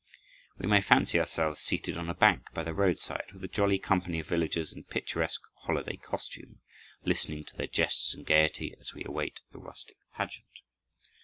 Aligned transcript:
We 0.57 0.67
may 0.67 0.81
fancy 0.81 1.19
ourselves 1.19 1.59
seated 1.59 1.95
on 1.95 2.09
a 2.09 2.15
bank 2.15 2.47
by 2.55 2.63
the 2.63 2.73
roadside, 2.73 3.25
with 3.31 3.43
a 3.43 3.47
jolly 3.47 3.77
company 3.77 4.17
of 4.17 4.25
villagers 4.25 4.73
in 4.73 4.83
picturesque 4.85 5.43
holiday 5.57 5.97
costume, 5.97 6.59
listening 7.05 7.43
to 7.43 7.55
their 7.55 7.67
jests 7.67 8.15
and 8.15 8.25
gaiety 8.25 8.73
as 8.79 8.95
we 8.95 9.05
await 9.05 9.41
the 9.51 9.59
rustic 9.59 9.97
pageant. 10.15 10.47